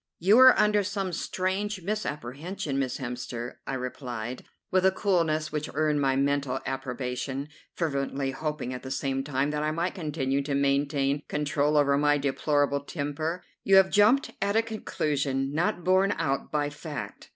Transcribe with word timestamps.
"You 0.17 0.39
are 0.39 0.57
under 0.57 0.83
some 0.83 1.13
strange 1.13 1.83
misapprehension, 1.83 2.79
Miss 2.79 2.97
Hemster," 2.97 3.57
I 3.67 3.75
replied, 3.75 4.43
with 4.71 4.83
a 4.83 4.89
coolness 4.91 5.51
which 5.51 5.69
earned 5.75 6.01
my 6.01 6.15
mental 6.15 6.59
approbation, 6.65 7.49
fervently 7.75 8.31
hoping 8.31 8.73
at 8.73 8.81
the 8.81 8.89
same 8.89 9.23
time 9.23 9.51
that 9.51 9.61
I 9.61 9.69
might 9.69 9.93
continue 9.93 10.41
to 10.41 10.55
maintain 10.55 11.21
control 11.27 11.77
over 11.77 11.99
my 11.99 12.17
deplorable 12.17 12.79
temper; 12.79 13.43
"you 13.63 13.75
have 13.75 13.91
jumped 13.91 14.31
at 14.41 14.55
a 14.55 14.63
conclusion 14.63 15.53
not 15.53 15.83
borne 15.83 16.13
out 16.13 16.51
by 16.51 16.71
fact. 16.71 17.29